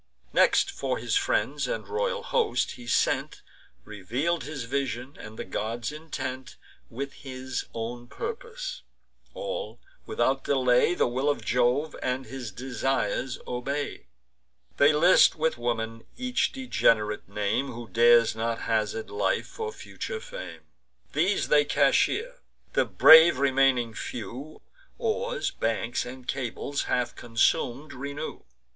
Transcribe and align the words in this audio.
Next, 0.33 0.71
for 0.71 0.97
his 0.97 1.15
friends 1.15 1.67
and 1.67 1.87
royal 1.87 2.23
host 2.23 2.71
he 2.71 2.87
sent, 2.87 3.43
Reveal'd 3.83 4.45
his 4.45 4.63
vision, 4.63 5.15
and 5.19 5.37
the 5.37 5.45
gods' 5.45 5.91
intent, 5.91 6.55
With 6.89 7.13
his 7.13 7.65
own 7.71 8.07
purpose. 8.07 8.81
All, 9.35 9.79
without 10.07 10.43
delay, 10.43 10.95
The 10.95 11.05
will 11.05 11.29
of 11.29 11.45
Jove, 11.45 11.95
and 12.01 12.25
his 12.25 12.51
desires 12.51 13.37
obey. 13.45 14.07
They 14.77 14.91
list 14.91 15.35
with 15.35 15.59
women 15.59 16.07
each 16.17 16.51
degenerate 16.51 17.29
name, 17.29 17.67
Who 17.73 17.87
dares 17.87 18.35
not 18.35 18.61
hazard 18.61 19.11
life 19.11 19.45
for 19.45 19.71
future 19.71 20.19
fame. 20.19 20.61
These 21.13 21.49
they 21.49 21.63
cashier: 21.63 22.39
the 22.73 22.85
brave 22.85 23.37
remaining 23.37 23.93
few, 23.93 24.63
Oars, 24.97 25.51
banks, 25.51 26.07
and 26.07 26.27
cables, 26.27 26.85
half 26.85 27.15
consum'd, 27.15 27.93
renew. 27.93 28.39